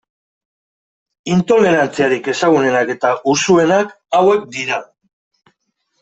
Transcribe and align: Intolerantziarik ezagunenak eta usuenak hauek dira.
Intolerantziarik 1.33 2.29
ezagunenak 2.33 2.89
eta 2.93 3.11
usuenak 3.33 3.91
hauek 4.21 4.49
dira. 4.57 4.79